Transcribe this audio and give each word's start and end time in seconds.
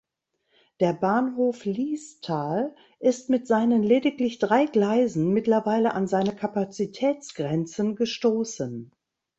Der 0.79 0.93
Bahnhof 0.93 1.63
Liestal 1.63 2.75
ist 2.99 3.29
mit 3.29 3.45
seinen 3.45 3.83
lediglich 3.83 4.39
drei 4.39 4.65
Gleisen 4.65 5.31
mittlerweile 5.31 5.93
an 5.93 6.07
seine 6.07 6.33
Kapazitätsgrenzen 6.35 7.95
gestossen. 7.95 8.89